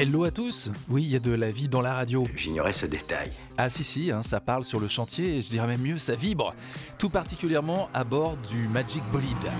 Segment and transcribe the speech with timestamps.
[0.00, 2.28] Hello à tous Oui, il y a de la vie dans la radio.
[2.36, 3.32] J'ignorais ce détail.
[3.56, 6.14] Ah si si, hein, ça parle sur le chantier et je dirais même mieux, ça
[6.14, 6.54] vibre.
[7.00, 9.50] Tout particulièrement à bord du Magic Bolide.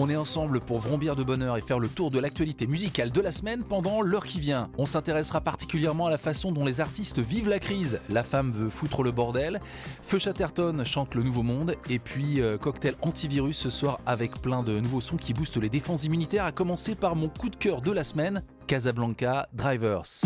[0.00, 3.20] On est ensemble pour vrombir de bonheur et faire le tour de l'actualité musicale de
[3.20, 4.70] la semaine pendant l'heure qui vient.
[4.78, 7.98] On s'intéressera particulièrement à la façon dont les artistes vivent la crise.
[8.08, 9.58] La femme veut foutre le bordel.
[10.02, 11.74] Feu Chatterton chante le nouveau monde.
[11.90, 15.68] Et puis euh, cocktail antivirus ce soir avec plein de nouveaux sons qui boostent les
[15.68, 16.44] défenses immunitaires.
[16.44, 20.22] À commencer par mon coup de cœur de la semaine, Casablanca Drivers.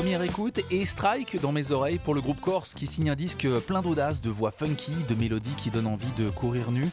[0.00, 3.46] Première écoute et strike dans mes oreilles pour le groupe Corse qui signe un disque
[3.66, 6.88] plein d'audace, de voix funky, de mélodies qui donnent envie de courir nu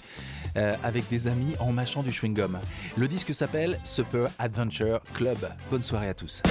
[0.57, 2.59] euh, avec des amis en mâchant du chewing-gum.
[2.97, 5.37] Le disque s'appelle Super Adventure Club.
[5.71, 6.43] Bonne soirée à tous.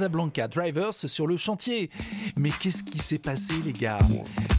[0.00, 1.90] Casablanca Drivers sur le chantier.
[2.34, 3.98] Mais qu'est-ce qui s'est passé les gars?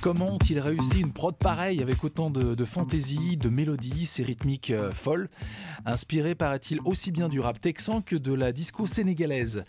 [0.03, 4.91] Comment ont-ils réussi une prod pareille avec autant de, fantaisie, de mélodies, ces rythmiques euh,
[4.91, 5.29] folles,
[5.84, 9.64] inspirées paraît-il aussi bien du rap texan que de la disco sénégalaise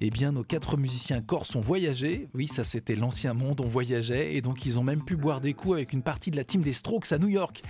[0.00, 2.28] eh bien, nos quatre musiciens corses ont voyagé.
[2.34, 4.34] Oui, ça c'était l'ancien monde, on voyageait.
[4.34, 6.62] Et donc, ils ont même pu boire des coups avec une partie de la team
[6.62, 7.62] des Strokes à New York.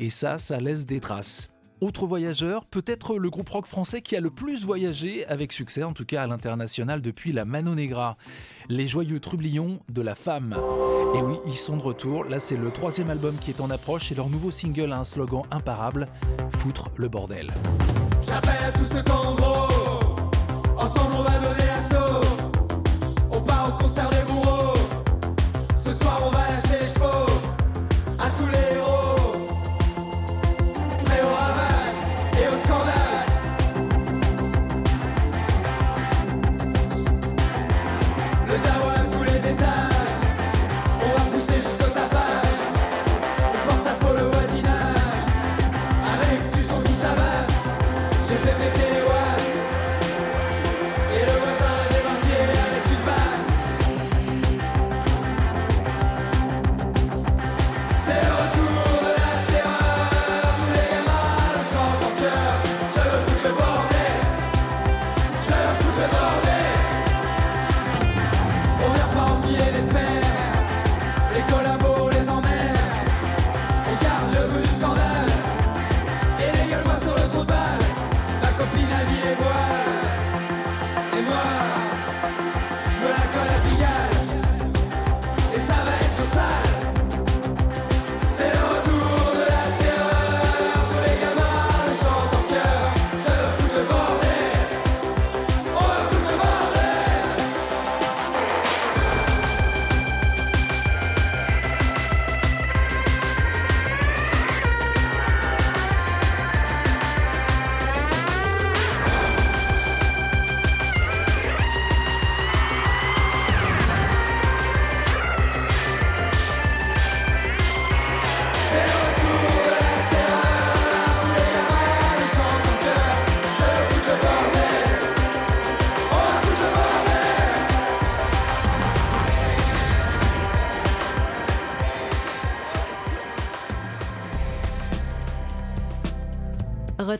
[0.00, 1.50] Et ça, ça laisse des traces.
[1.80, 5.92] Autre voyageur, peut-être le groupe rock français qui a le plus voyagé avec succès, en
[5.92, 8.16] tout cas à l'international depuis la Mano Negra.
[8.68, 10.56] Les joyeux trublions de la femme.
[11.14, 12.24] Et oui, ils sont de retour.
[12.24, 15.04] Là, c'est le troisième album qui est en approche et leur nouveau single a un
[15.04, 16.08] slogan imparable
[16.56, 17.46] Foutre le bordel.
[18.26, 20.16] J'appelle à tous gros
[20.76, 22.28] Ensemble on va donner l'assaut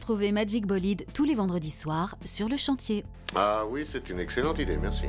[0.09, 3.05] Retrouvez Magic Bolide tous les vendredis soirs sur le chantier.
[3.37, 5.05] Ah oui, c'est une excellente idée, merci.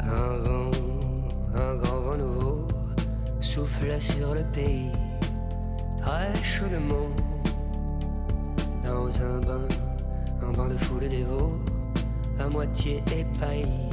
[0.00, 0.70] Un vent,
[1.54, 2.68] un grand vent nouveau
[3.40, 4.90] souffle sur le pays,
[5.98, 7.08] très chaudement.
[8.84, 9.66] Dans un bain,
[10.42, 11.58] un bain de foule dévot,
[12.38, 13.88] à moitié épaillis.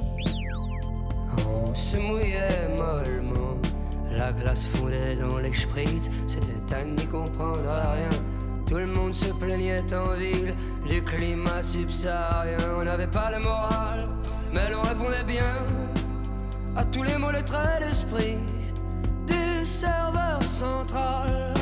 [1.48, 3.57] On se mouillait mollement,
[4.12, 8.10] la glace fondait dans les spritz, c'était à n'y comprendre rien.
[8.69, 10.54] Tout le monde se plaignait en ville
[10.88, 12.57] du climat subsaharien.
[12.77, 14.07] On n'avait pas le moral,
[14.54, 15.56] mais l'on répondait bien
[16.75, 18.38] à tous les mots, les traits d'esprit
[19.25, 21.56] du serveur central.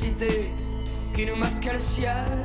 [0.00, 0.50] Comme une publicité
[1.14, 2.39] qui nous masquait le ciel.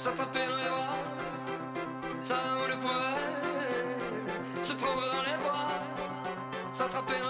[0.00, 0.96] S'attraper dans les bras,
[2.22, 4.62] ça on le pouvait.
[4.62, 5.68] Se prendre dans les bras,
[6.72, 7.29] s'attraper dans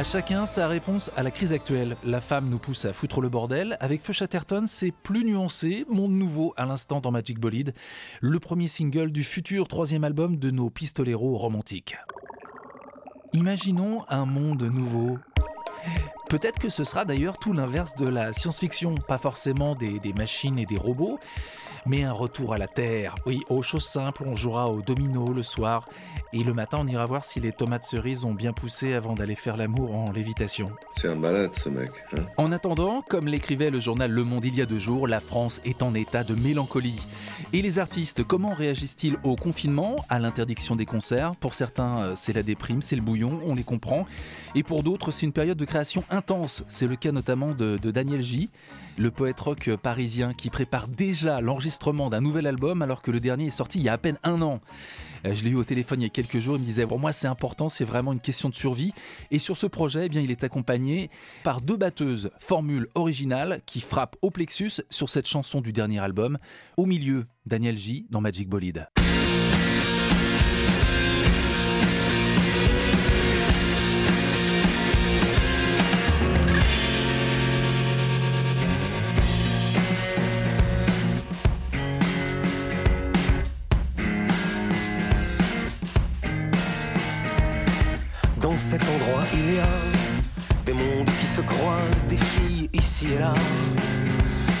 [0.00, 1.94] À chacun sa réponse à la crise actuelle.
[2.04, 3.76] La femme nous pousse à foutre le bordel.
[3.80, 5.84] Avec Feu Chatterton, c'est plus nuancé.
[5.90, 7.74] Monde nouveau à l'instant dans Magic Bolide.
[8.22, 11.98] Le premier single du futur troisième album de nos pistoleros romantiques.
[13.34, 15.18] Imaginons un monde nouveau.
[16.30, 20.60] Peut-être que ce sera d'ailleurs tout l'inverse de la science-fiction, pas forcément des, des machines
[20.60, 21.18] et des robots,
[21.86, 23.16] mais un retour à la Terre.
[23.26, 25.84] Oui, aux choses simples, on jouera au domino le soir,
[26.32, 29.34] et le matin on ira voir si les tomates cerises ont bien poussé avant d'aller
[29.34, 30.66] faire l'amour en lévitation.
[30.96, 31.90] C'est un malade, ce mec.
[32.12, 35.18] Hein En attendant, comme l'écrivait le journal Le Monde il y a deux jours, la
[35.18, 37.00] France est en état de mélancolie.
[37.52, 41.34] Et les artistes, comment réagissent-ils au confinement, à l'interdiction des concerts?
[41.36, 44.06] Pour certains, euh, c'est la déprime, c'est le bouillon, on les comprend.
[44.54, 46.19] Et pour d'autres, c'est une période de création intense.
[46.68, 48.50] C'est le cas notamment de, Daniel J,
[48.98, 53.46] le poète rock parisien qui prépare déjà l'enregistrement d'un nouvel album alors que le dernier
[53.46, 54.60] est sorti il y a à peine un an.
[55.26, 56.98] Euh, Je l'ai eu au téléphone il y a quelques jours, il me disait pour
[56.98, 58.92] moi c'est important, c'est vraiment une question de survie.
[59.30, 61.10] Et sur ce projet, eh il est accompagné
[61.42, 66.38] par deux batteuses, formule originale qui frappent au plexus sur cette chanson du dernier album.
[66.76, 68.88] Au milieu, Daniel J dans Magic Bolide.
[89.32, 89.68] Il y a
[90.66, 93.34] des mondes qui se croisent, des filles ici et là,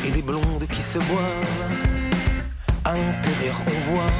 [0.06, 1.70] et des blondes qui se boivent.
[2.84, 4.12] À l'intérieur, on voit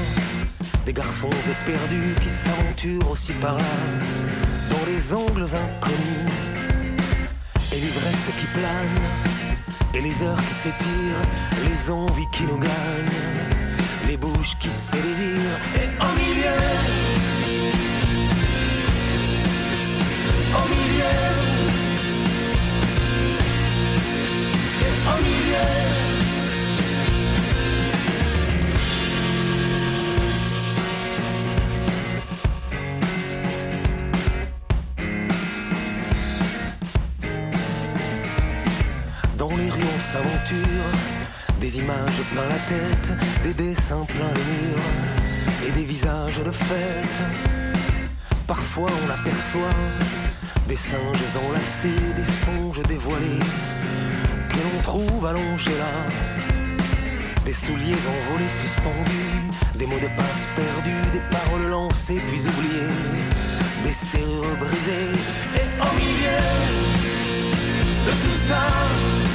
[0.84, 3.74] des garçons éperdus qui s'aventurent aussi par là,
[4.70, 6.32] dans les angles inconnus,
[7.72, 9.00] et l'ivresse qui plane,
[9.94, 11.24] et les heures qui s'étirent,
[11.68, 16.99] les envies qui nous gagnent, les bouches qui se désirent, et au milieu,
[41.70, 43.12] Des images plein la tête
[43.44, 47.20] Des dessins plein les murs Et des visages de fête.
[48.48, 49.76] Parfois on aperçoit
[50.66, 53.38] Des singes enlacés Des songes dévoilés
[54.48, 55.94] Que l'on trouve allongés là.
[57.44, 62.96] Des souliers envolés suspendus Des mots de passe perdus Des paroles lancées puis oubliées
[63.84, 65.14] Des serrures brisées
[65.54, 66.40] Et au milieu
[68.06, 69.29] de tout ça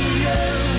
[0.00, 0.69] au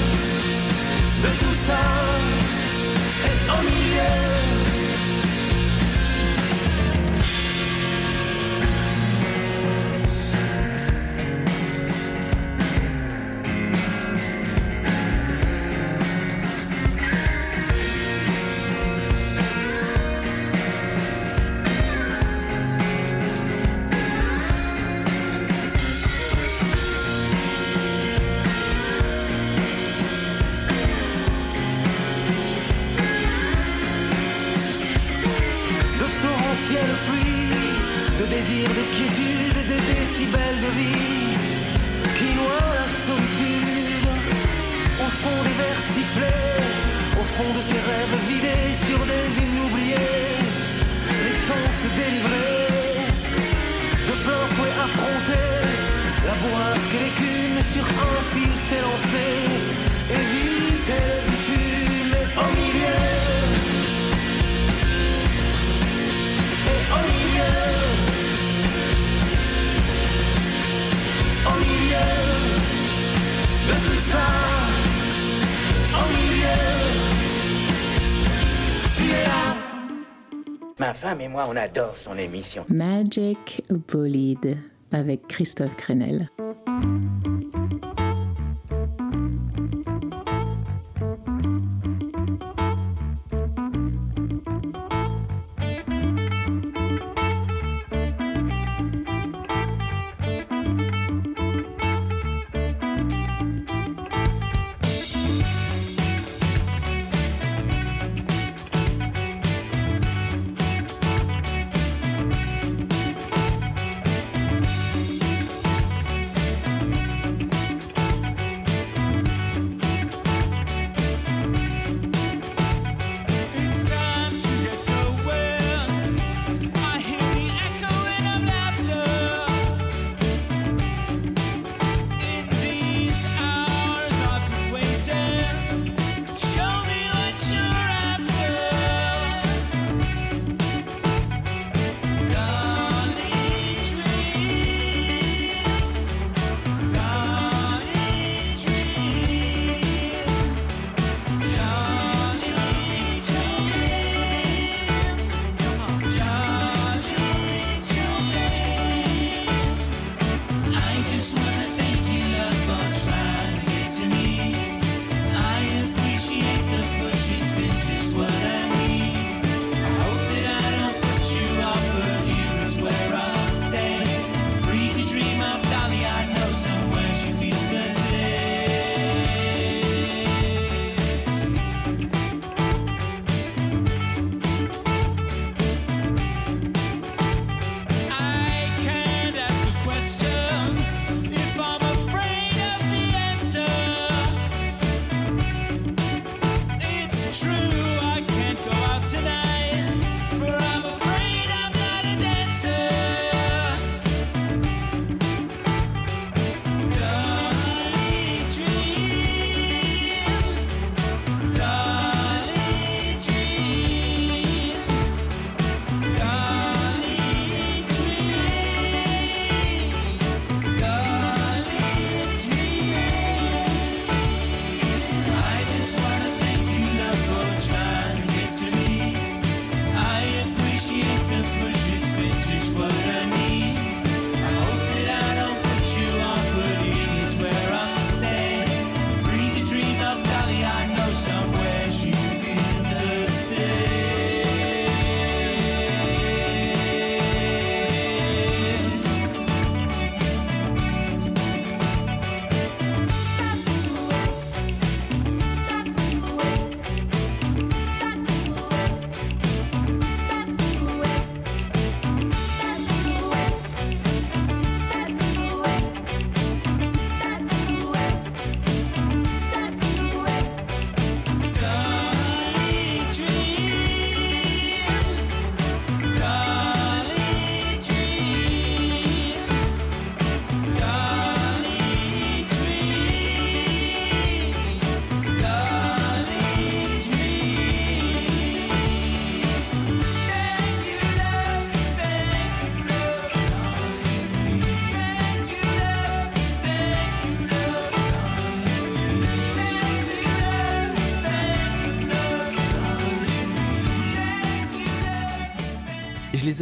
[81.12, 82.63] femme et moi, on adore son émission.
[82.70, 84.58] Magic Bolide
[84.94, 86.30] avec Christophe Crenel.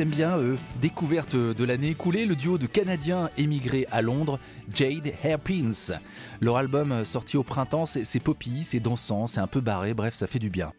[0.06, 0.58] Bien, eux.
[0.82, 4.40] Découverte de l'année écoulée, le duo de Canadiens émigrés à Londres,
[4.74, 6.00] Jade Hairpins.
[6.40, 10.26] Leur album sorti au printemps, c'est poppy, c'est dansant, c'est un peu barré, bref, ça
[10.26, 10.72] fait du bien.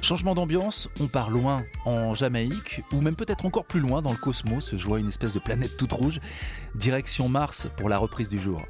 [0.00, 4.16] Changement d'ambiance, on part loin en Jamaïque, ou même peut-être encore plus loin dans le
[4.16, 6.20] cosmos, je vois une espèce de planète toute rouge.
[6.76, 8.62] Direction Mars pour la reprise du jour.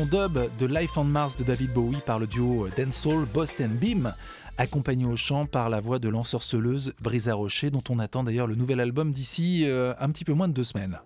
[0.00, 4.14] Dub de Life on Mars de David Bowie par le duo Dancehall Boston Beam,
[4.56, 8.54] accompagné au chant par la voix de l'ensorceleuse Brisa Rocher, dont on attend d'ailleurs le
[8.54, 10.98] nouvel album d'ici euh, un petit peu moins de deux semaines.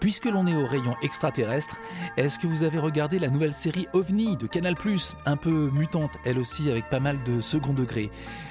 [0.00, 1.76] Puisque l'on est au rayon extraterrestre,
[2.16, 4.76] est-ce que vous avez regardé la nouvelle série OVNI de Canal+,
[5.26, 8.10] un peu mutante elle aussi avec pas mal de second degré?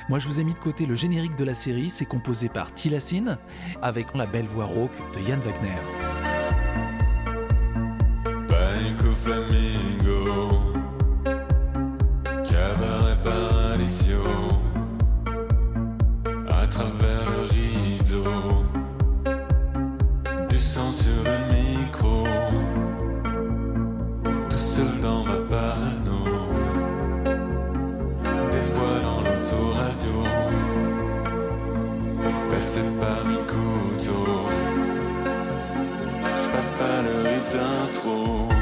[0.10, 2.74] Moi je vous ai mis de côté le générique de la série, c'est composé par
[2.74, 3.38] Tilassine,
[3.82, 6.37] avec la belle voix rauque de Yann Wagner.
[9.28, 10.52] Flamingo,
[12.46, 14.24] Cabaret Paradiso,
[16.48, 18.64] à travers le rideau,
[20.48, 22.24] du sang sur le micro,
[24.50, 26.24] tout seul dans ma parano,
[29.04, 30.24] dans l'autoradio,
[32.50, 34.48] percé par mes couteaux.
[36.16, 38.57] Je passe pas le riff d'intro.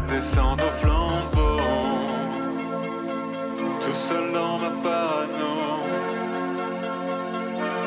[0.00, 1.56] Pas de descente au flambeau.
[3.80, 5.82] Tout seul dans ma parano,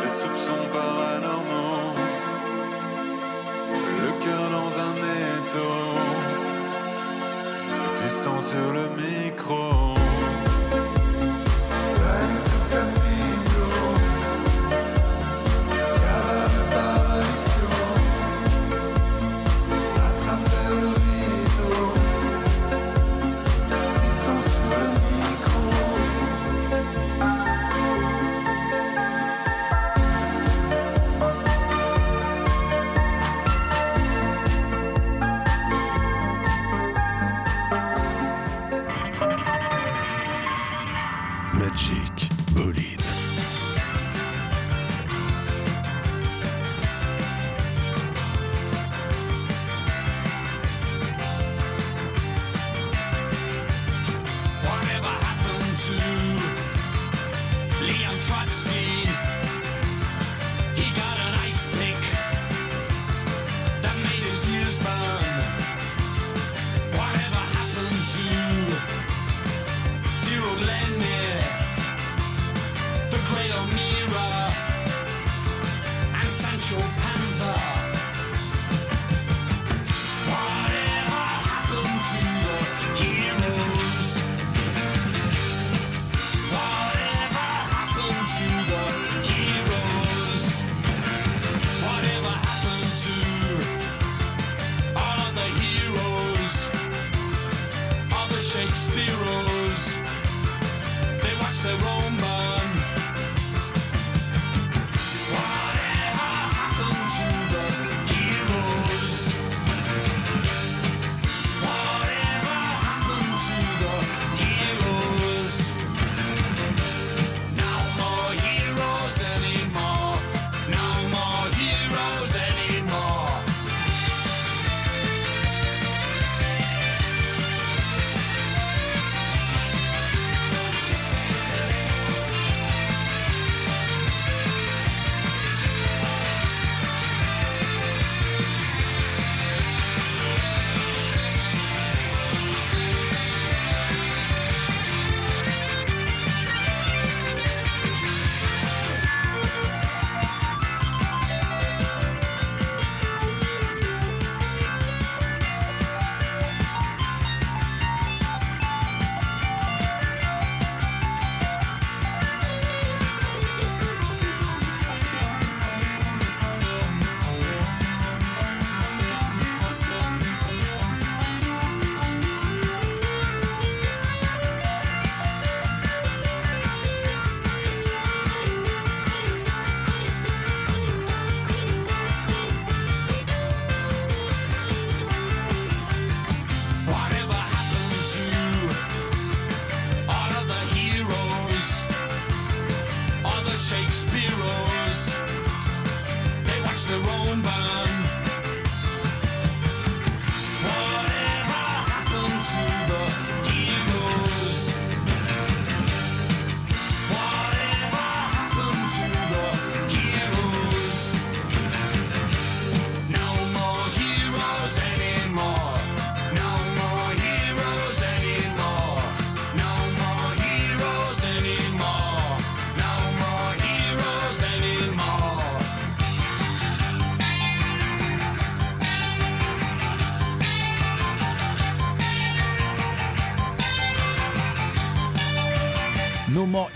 [0.02, 1.93] des soupçons paranormaux.
[4.02, 4.95] Le cœur dans un
[5.38, 5.76] étau,
[8.02, 10.03] du sang sur le micro.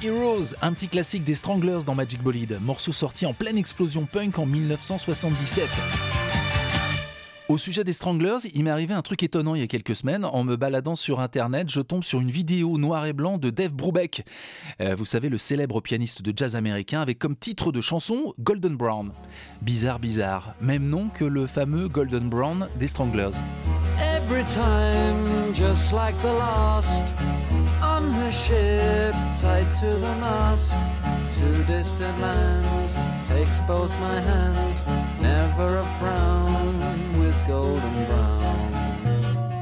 [0.04, 4.38] Heroes, un petit classique des Stranglers dans Magic Bolide, morceau sorti en pleine explosion punk
[4.38, 5.68] en 1977.
[7.48, 10.26] Au sujet des Stranglers, il m'est arrivé un truc étonnant il y a quelques semaines.
[10.26, 13.74] En me baladant sur internet, je tombe sur une vidéo noir et blanc de Dave
[13.74, 14.26] Brubeck.
[14.82, 18.76] Euh, vous savez, le célèbre pianiste de jazz américain avec comme titre de chanson Golden
[18.76, 19.12] Brown.
[19.62, 20.54] Bizarre, bizarre.
[20.62, 23.38] Même nom que le fameux Golden Brown des Stranglers.
[24.30, 27.06] Every time, just like the last,
[27.82, 30.74] on the ship, tied to the mast,
[31.36, 32.98] to distant lands,
[33.30, 34.84] takes both my hands,
[35.22, 36.78] never a frown
[37.18, 38.37] with golden brown.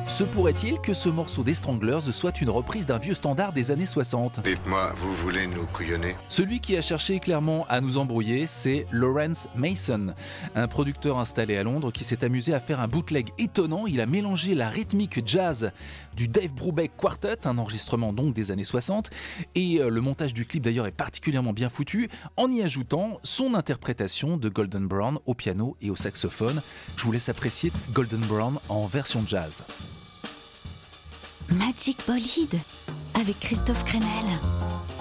[0.08, 3.88] Se pourrait-il que ce morceau des Stranglers soit une reprise d'un vieux standard des années
[3.88, 6.16] 60 Dites-moi, vous voulez nous couillonner?
[6.30, 10.14] Celui qui a cherché clairement à nous embrouiller, c'est Lawrence Mason,
[10.54, 13.88] un producteur installé à Londres qui s'est amusé à faire un bootleg étonnant.
[13.88, 15.72] Il a mélangé la rythmique jazz
[16.16, 19.10] du Dave Brubeck Quartet, un enregistrement donc des années 60,
[19.56, 23.54] et euh, le montage du clip d'ailleurs est particulièrement bien foutu, en y ajoutant son
[23.54, 26.62] interprétation de Golden Brown au piano et au saxophone.
[26.98, 29.64] Je vous laisse apprécier Golden Brown en version jazz.
[31.52, 32.60] Magic Bolide
[33.14, 34.95] avec Christophe Crenel.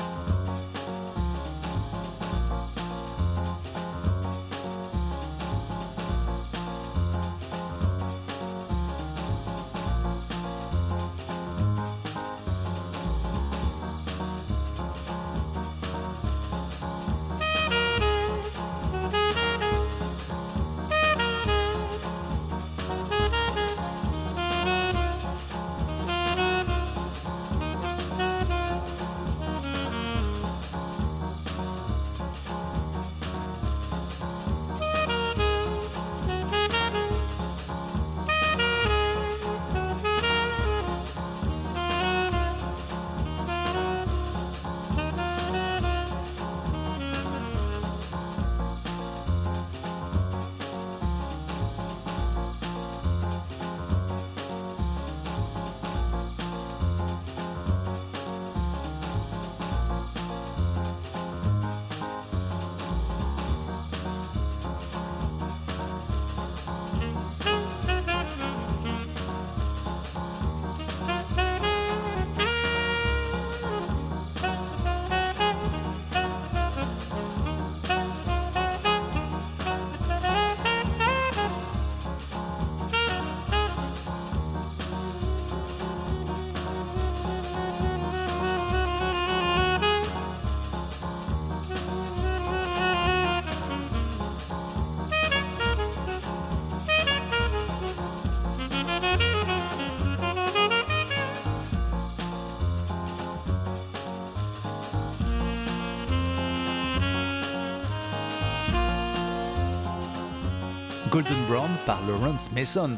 [111.15, 112.97] Golden Brown par Lawrence Mason.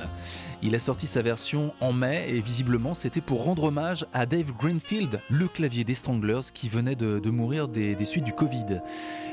[0.63, 4.53] Il a sorti sa version en mai et visiblement c'était pour rendre hommage à Dave
[4.59, 8.81] Greenfield, le clavier des Stranglers qui venait de, mourir des, des suites du Covid.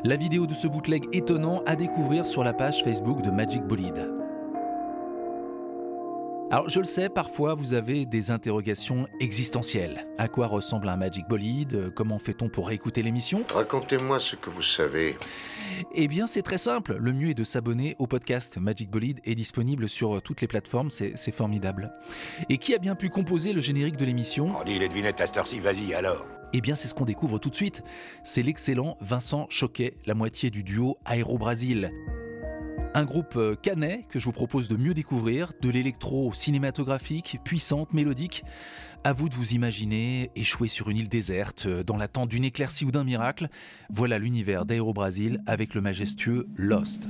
[0.04, 4.13] La vidéo de ce bootleg étonnant à découvrir sur la page Facebook de Magic Bolide.
[6.54, 10.06] Alors je le sais, parfois vous avez des interrogations existentielles.
[10.20, 11.92] À quoi ressemble un Magic Bolide?
[11.96, 13.44] Comment fait-on pour réécouter l'émission?
[13.52, 15.16] Racontez-moi ce que vous savez.
[15.96, 18.60] Eh bien c'est très simple, le mieux est de s'abonner au podcast.
[18.60, 21.92] Magic Bolide est disponible sur toutes les plateformes, c'est c'est formidable.
[22.50, 24.56] Et qui a bien pu composer le générique de l'émission?
[24.56, 26.24] On dit les devinettes à cette heure-ci, vas-y alors.
[26.54, 27.82] Eh bien, c'est ce qu'on découvre tout de suite.
[28.24, 31.92] C'est l'excellent Vincent Choquet, la moitié du duo Aéro Brasil.
[32.96, 37.92] Un groupe euh, canet que je vous propose de mieux découvrir, de l'électro cinématographique, puissante,
[37.92, 38.44] mélodique.
[39.04, 42.86] À vous de vous imaginer échouer sur une île déserte, euh, dans l'attente d'une éclaircie
[42.86, 43.50] ou d'un miracle.
[43.90, 47.08] Voilà l'univers d'Aéro Brasil avec le majestueux Lost.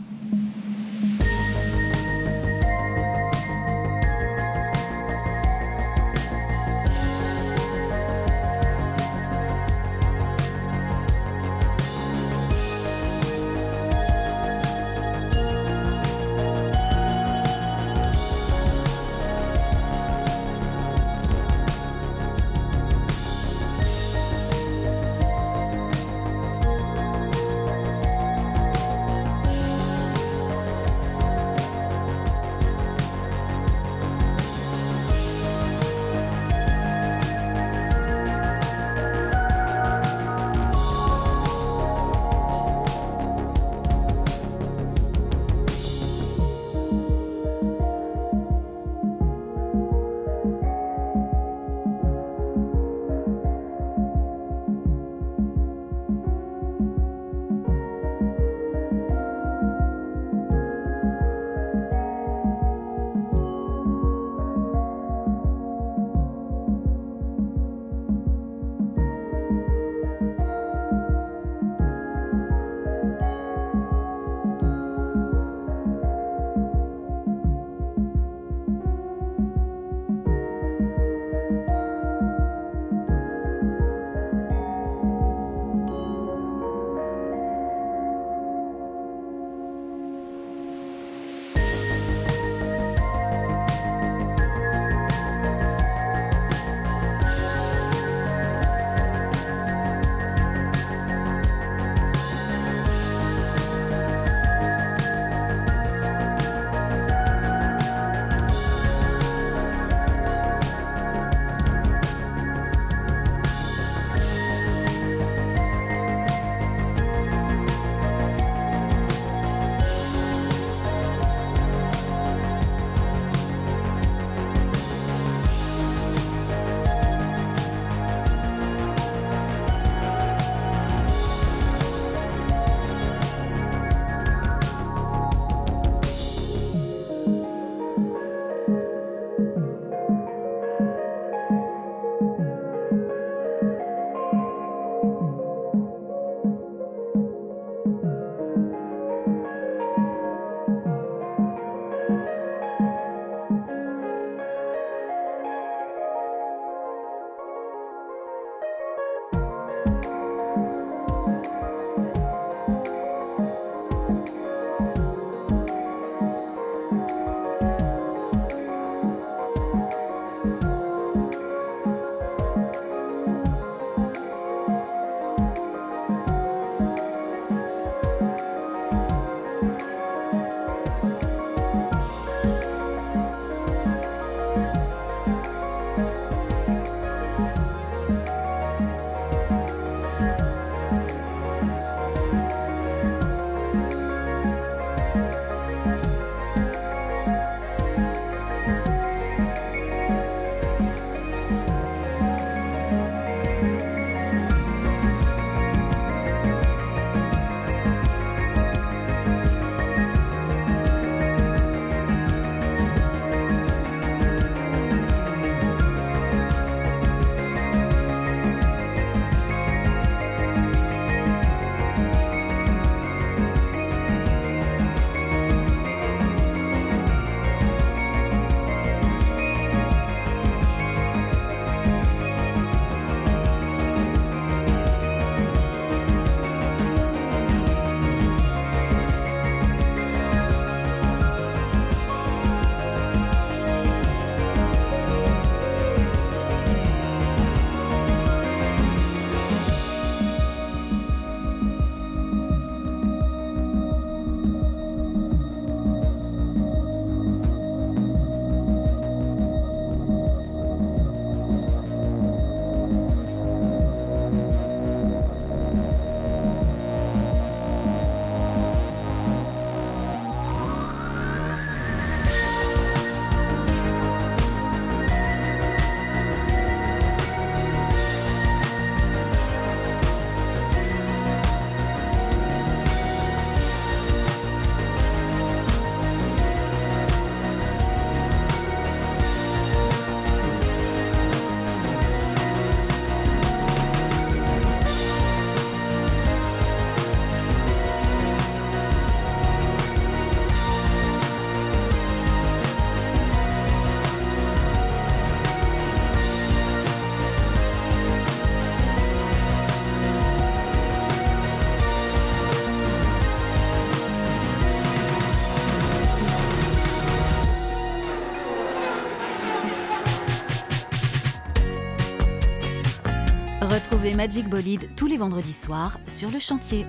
[324.15, 326.85] Magic Bolide tous les vendredis soirs sur le chantier.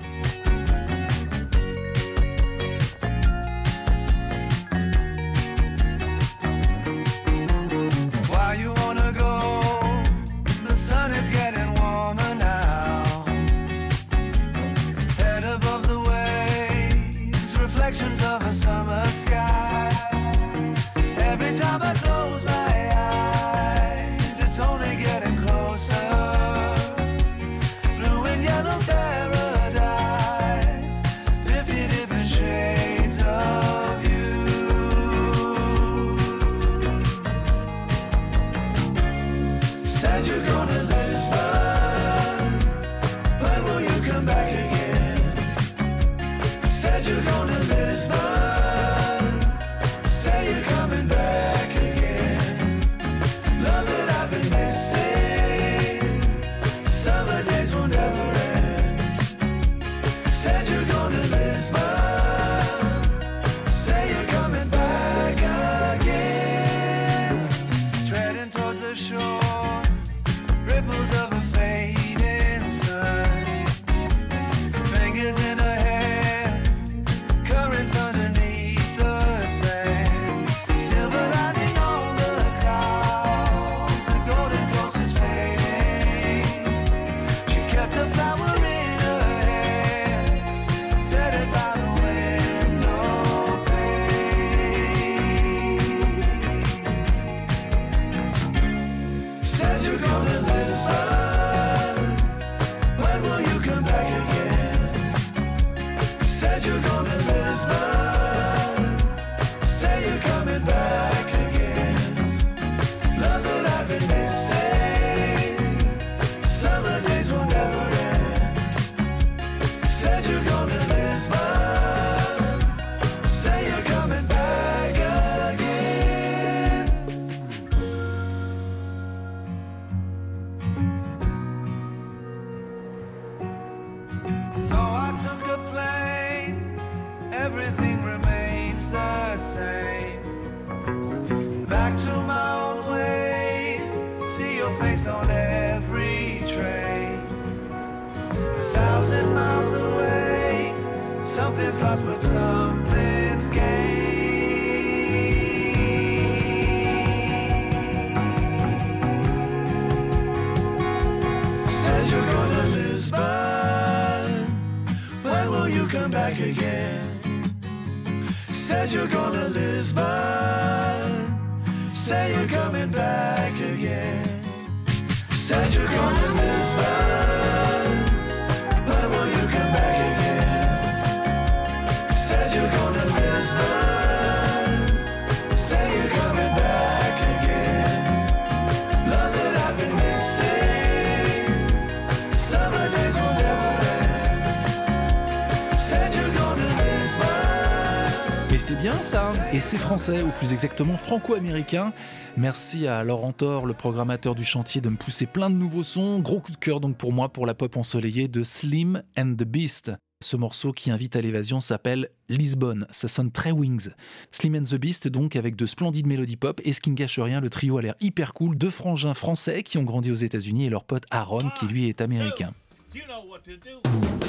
[198.55, 201.93] Et c'est bien ça, et c'est français, ou plus exactement franco-américain.
[202.37, 206.21] Merci à Laurent Thor, le programmateur du chantier, de me pousser plein de nouveaux sons.
[206.21, 209.43] Gros coup de cœur donc pour moi pour la pop ensoleillée de Slim and the
[209.43, 209.91] Beast.
[210.23, 212.87] Ce morceau qui invite à l'évasion s'appelle Lisbonne.
[212.93, 213.89] Ça sonne très Wings.
[214.31, 217.19] Slim and the Beast donc avec de splendides mélodies pop et ce qui ne gâche
[217.19, 218.57] rien, le trio a l'air hyper cool.
[218.57, 222.01] Deux frangins français qui ont grandi aux États-Unis et leur pote Aaron qui lui est
[222.01, 222.53] américain.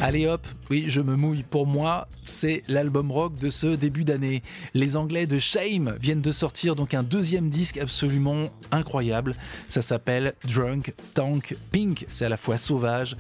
[0.02, 1.44] Allez hop, oui, je me mouille.
[1.44, 4.42] Pour moi, c'est l'album rock de ce début d'année.
[4.74, 9.36] Les Anglais de Shame viennent de sortir donc un deuxième disque absolument incroyable.
[9.70, 12.06] Ça s'appelle Drunk Tank Pink.
[12.08, 13.16] C'est à la fois sauvage,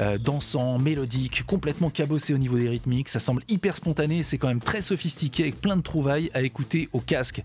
[0.00, 3.08] euh, dansant, mélodique, complètement cabossé au niveau des rythmiques.
[3.08, 6.88] Ça semble hyper spontané c'est quand même très sophistiqué avec plein de trouvailles à écouter
[6.92, 7.42] au casque.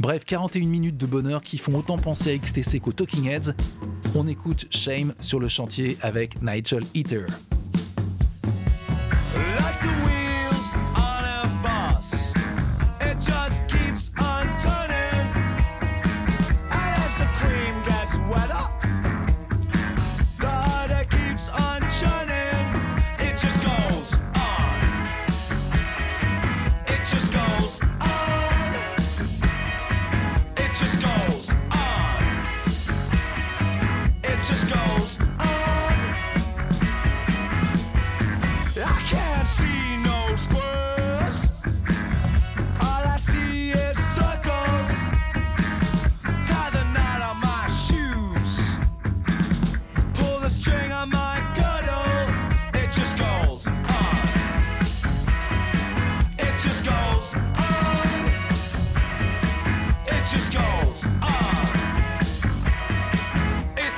[0.00, 3.54] Bref, 41 minutes de bonheur qui font autant penser à XTC qu'aux Talking Heads.
[4.14, 7.26] On écoute Shame sur le chantier avec Nigel Eater.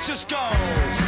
[0.06, 1.05] just go.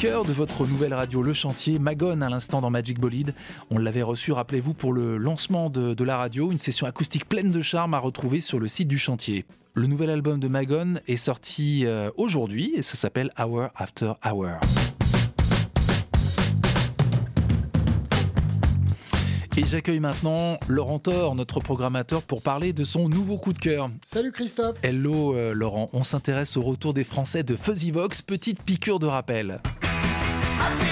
[0.00, 3.34] Cœur de votre nouvelle radio Le Chantier, Magone à l'instant dans Magic Bolide.
[3.70, 7.50] On l'avait reçu, rappelez-vous, pour le lancement de, de la radio, une session acoustique pleine
[7.50, 9.44] de charme à retrouver sur le site du chantier.
[9.74, 14.52] Le nouvel album de Magone est sorti euh, aujourd'hui et ça s'appelle Hour After Hour.
[19.58, 23.90] Et j'accueille maintenant Laurent Thor, notre programmateur, pour parler de son nouveau coup de cœur.
[24.06, 24.78] Salut Christophe.
[24.82, 29.06] Hello euh, Laurent, on s'intéresse au retour des Français de Fuzzy Vox, petite piqûre de
[29.06, 29.60] rappel.
[30.62, 30.89] I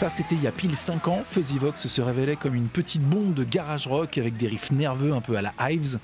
[0.00, 1.22] Ça, c'était il y a pile 5 ans.
[1.26, 5.12] Fuzzy Vox se révélait comme une petite bombe de garage rock avec des riffs nerveux
[5.12, 5.98] un peu à la Hives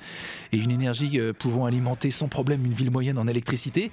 [0.53, 3.91] et une énergie euh, pouvant alimenter sans problème une ville moyenne en électricité.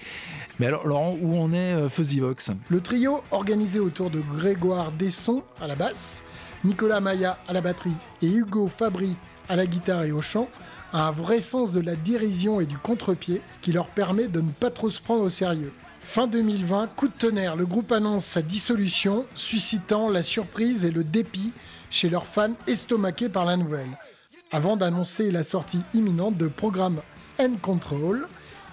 [0.60, 4.92] Mais alors, Laurent, où en est euh, Fuzzy Vox Le trio, organisé autour de Grégoire
[4.92, 6.22] Desson à la basse,
[6.66, 9.16] Nicolas Maya à la batterie et Hugo Fabry
[9.48, 10.50] à la guitare et au chant,
[10.92, 14.52] a un vrai sens de la dérision et du contre-pied qui leur permet de ne
[14.52, 15.72] pas trop se prendre au sérieux.
[16.06, 21.04] Fin 2020, coup de tonnerre, le groupe annonce sa dissolution, suscitant la surprise et le
[21.04, 21.52] dépit
[21.90, 23.98] chez leurs fans estomaqués par la nouvelle,
[24.52, 27.02] avant d'annoncer la sortie imminente de programme
[27.40, 28.28] End Control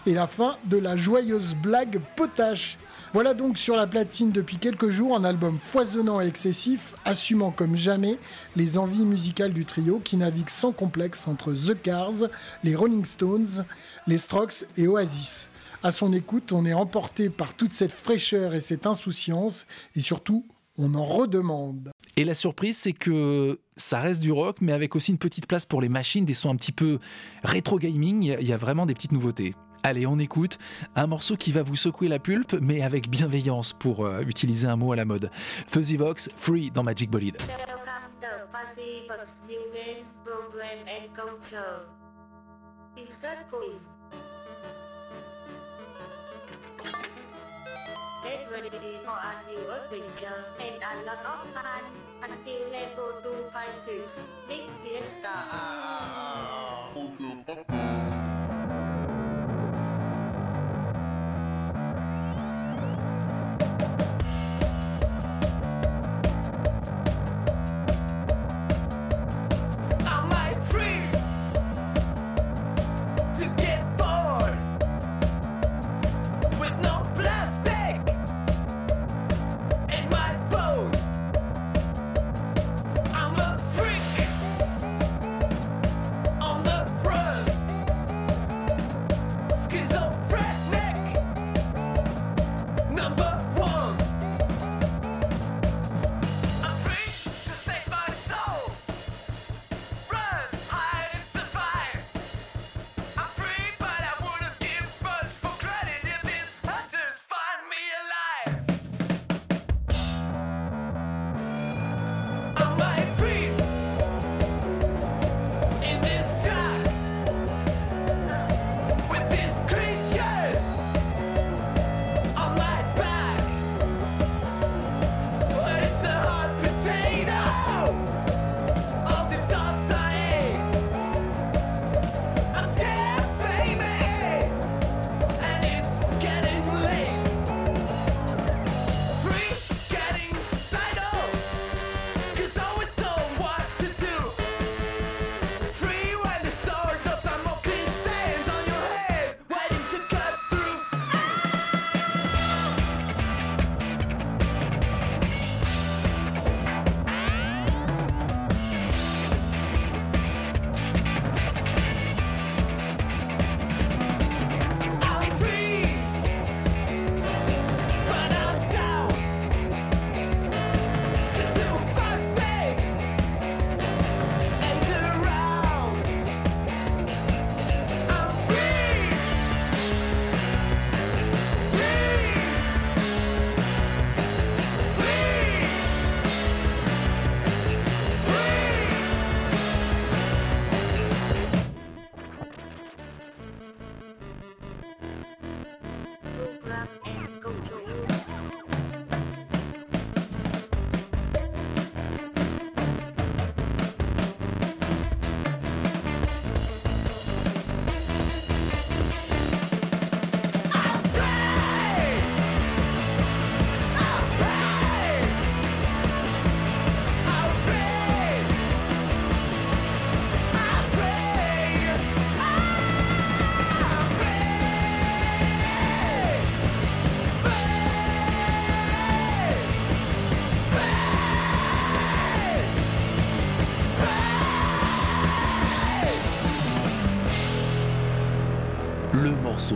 [0.06, 2.76] et la fin de la joyeuse blague potache.
[3.12, 7.76] Voilà donc sur la platine depuis quelques jours un album foisonnant et excessif, assumant comme
[7.76, 8.18] jamais
[8.54, 12.28] les envies musicales du trio qui navigue sans complexe entre The Cars,
[12.64, 13.64] les Rolling Stones,
[14.06, 15.49] les Strokes et Oasis.
[15.82, 19.66] À son écoute, on est emporté par toute cette fraîcheur et cette insouciance,
[19.96, 21.90] et surtout, on en redemande.
[22.16, 25.64] Et la surprise, c'est que ça reste du rock, mais avec aussi une petite place
[25.64, 26.98] pour les machines, des sons un petit peu
[27.42, 28.22] rétro gaming.
[28.40, 29.54] Il y a- vraiment des petites nouveautés.
[29.82, 30.58] Allez, on écoute
[30.96, 34.76] un morceau qui va vous secouer la pulpe, mais avec bienveillance pour euh, utiliser un
[34.76, 35.30] mot à la mode.
[35.66, 37.38] Fuzzy Vox, Free dans Magic Bolide.
[48.50, 51.84] Ready for a new adventure and a lot of fun
[52.22, 54.04] until level 256.
[54.48, 55.36] Big Fiesta.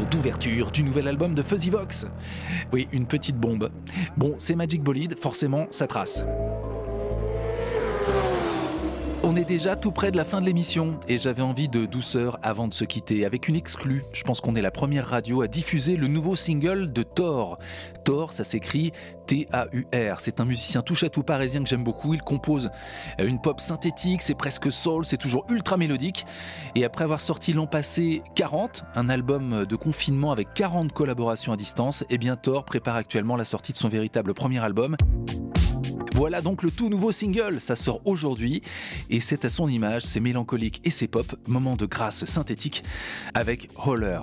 [0.02, 2.06] D'ouverture du nouvel album de Fuzzy Vox.
[2.72, 3.70] Oui, une petite bombe.
[4.16, 6.26] Bon, c'est Magic Bolide, forcément, ça trace.
[9.48, 12.72] Déjà tout près de la fin de l'émission et j'avais envie de douceur avant de
[12.72, 14.02] se quitter avec une exclue.
[14.12, 17.58] Je pense qu'on est la première radio à diffuser le nouveau single de Thor.
[18.04, 18.92] Thor, ça s'écrit
[19.26, 20.20] T-A-U-R.
[20.20, 22.14] C'est un musicien touche-à-tout parisien que j'aime beaucoup.
[22.14, 22.70] Il compose
[23.18, 26.24] une pop synthétique, c'est presque soul, c'est toujours ultra mélodique.
[26.74, 31.56] Et après avoir sorti l'an passé 40, un album de confinement avec 40 collaborations à
[31.56, 34.96] distance, eh bien Thor prépare actuellement la sortie de son véritable premier album.
[36.14, 38.62] Voilà donc le tout nouveau single, ça sort aujourd'hui.
[39.10, 42.84] Et c'est à son image, c'est mélancolique et c'est pop, moment de grâce synthétique
[43.34, 44.20] avec Holler.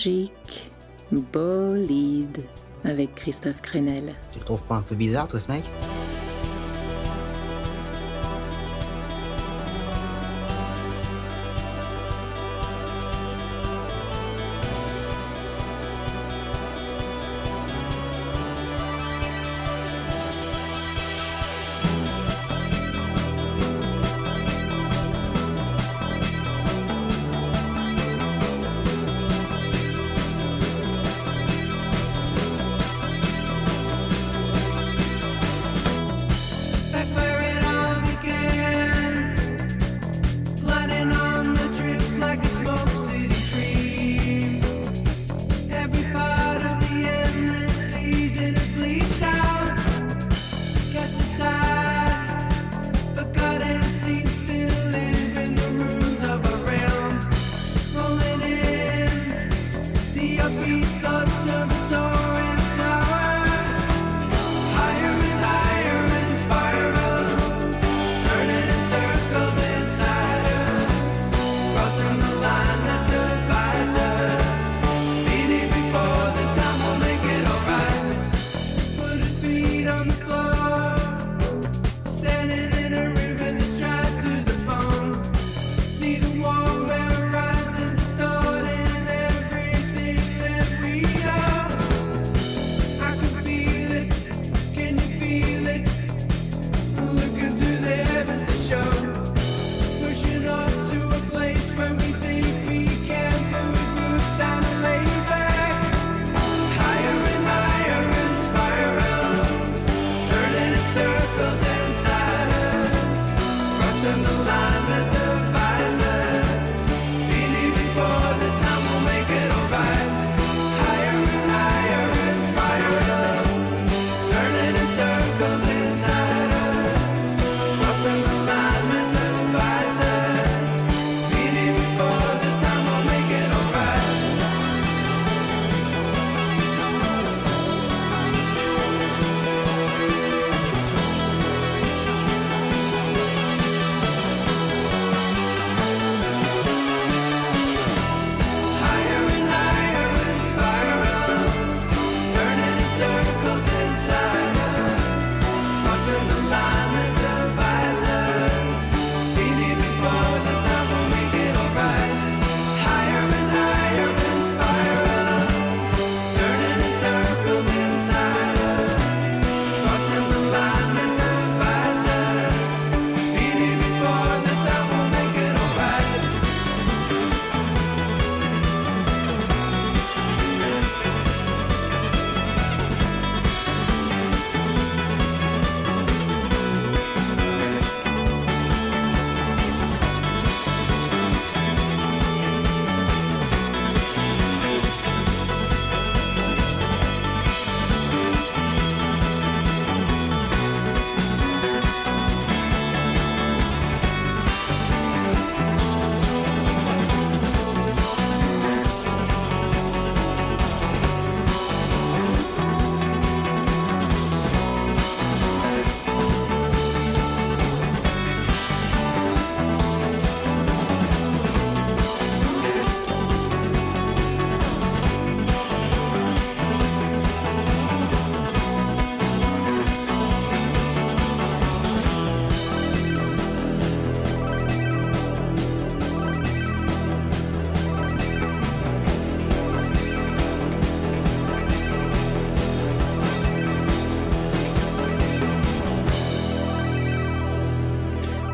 [0.00, 0.72] Magique
[1.12, 2.42] Bolide
[2.84, 4.14] avec Christophe Crenel.
[4.32, 5.62] Tu le trouves pas un peu bizarre, toi, ce mec?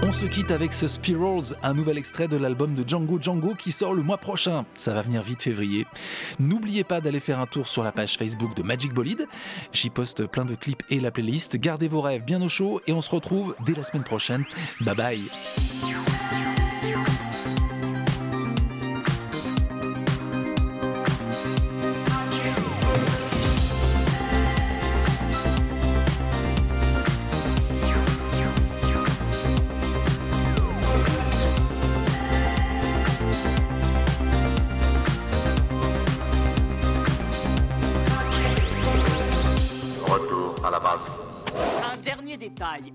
[0.09, 3.73] On se quitte avec ce Spirals, un nouvel extrait de l'album de Django Django qui
[3.73, 4.65] sort le mois prochain.
[4.77, 5.85] Ça va venir vite février.
[6.39, 9.27] N'oubliez pas d'aller faire un tour sur la page Facebook de Magic Bolide.
[9.73, 11.57] J'y poste plein de clips et la playlist.
[11.57, 14.45] Gardez vos rêves bien au chaud et on se retrouve dès la semaine prochaine.
[14.81, 15.23] Bye bye.